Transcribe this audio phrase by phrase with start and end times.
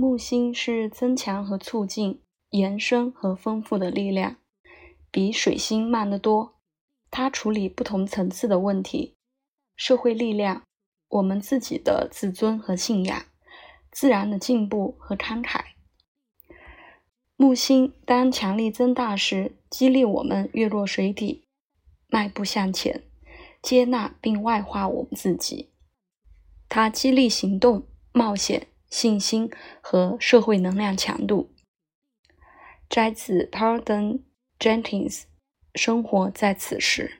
[0.00, 4.36] 木星是增强和促进、延伸和丰富的力量，
[5.10, 6.54] 比水星慢得多。
[7.10, 9.16] 它处理不同层次的问题：
[9.74, 10.62] 社会力量、
[11.08, 13.24] 我们自己的自尊和信仰、
[13.90, 15.62] 自然的进步和慷慨。
[17.34, 21.48] 木星当强力增大时，激励我们跃落水底，
[22.06, 23.02] 迈步向前，
[23.60, 25.72] 接纳并外化我们自己。
[26.68, 28.68] 它激励行动、冒险。
[28.90, 29.50] 信心
[29.80, 31.52] 和社会能量强度。
[32.88, 34.24] 摘自 p a r d o n
[34.58, 35.20] Jenkins，
[35.74, 37.18] 《生活在此时》。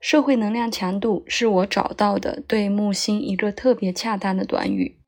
[0.00, 5.00] 社会能量强度是我找到的对木星一个特别恰当的短语。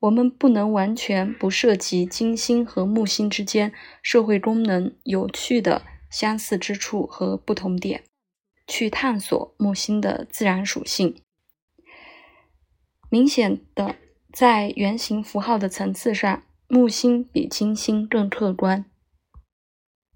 [0.00, 8.02] 我们不能完全不涉及金星和木星之间社会功能有趣的相似之处和不同点，
[8.66, 11.22] 去探索木星的自然属性。
[13.12, 13.96] 明显的，
[14.32, 18.86] 在原型符号的层次上，木星比金星更客观。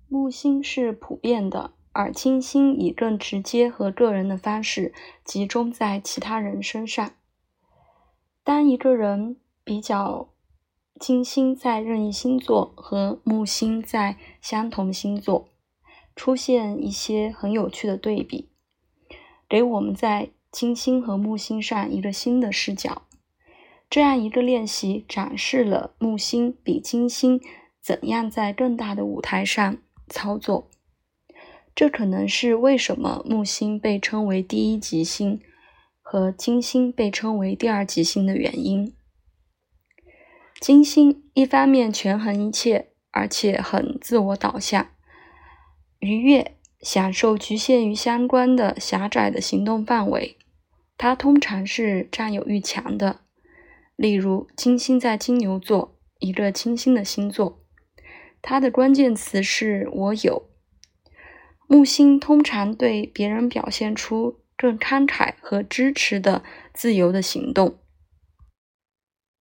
[0.08, 7.12] 木星是普遍的，而金星以更直接和个人的方式集中在其他人身上。
[8.42, 10.30] 当一个人比较
[10.98, 15.50] 金星在任意星座和木星在相同星座，
[16.14, 18.48] 出现一些很有趣的对比，
[19.46, 23.02] 给我们在金星和木星上一个新的视角。
[23.88, 27.40] 这样一个练习展示了木星比金星
[27.80, 30.68] 怎样在更大的舞台上操作。
[31.74, 35.40] 这可能是为什么木星被称为第一吉星，
[36.00, 38.94] 和金星被称为第二吉星的原因。
[40.58, 44.88] 金星一方面权衡一切，而且很自我导向、
[45.98, 50.36] 愉悦、享受局限于相关的狭窄的行动范围。
[50.98, 53.20] 它通常是占有欲强的，
[53.96, 57.62] 例如金星在金牛座，一个清新的星座。
[58.40, 60.48] 它的关键词是我有。
[61.68, 67.78] 木星通常对别人表现出更慷慨和支持的自由的行动。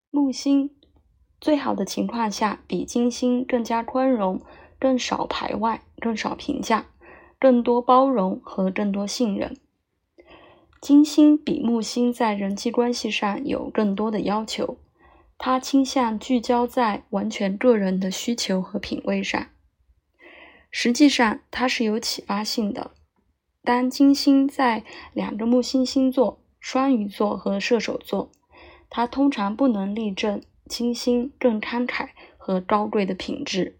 [0.09, 0.71] 木星。
[1.41, 4.41] 最好的情况下，比金星更加宽容，
[4.79, 6.87] 更少排外，更少评价，
[7.45, 9.55] 更多包容和更多信任。
[10.81, 14.79] 金星比木星在人际关系上有更多的要求，
[15.37, 19.45] 它倾向聚焦在完全个人的需求和品味上。
[20.71, 22.89] 实际上，它是有启发性的。
[23.63, 28.31] 当金星在两个木星星座——双鱼座和射手座，
[28.89, 30.41] 它通常不能例证。
[30.65, 33.77] 金星更慷慨和高贵的品质。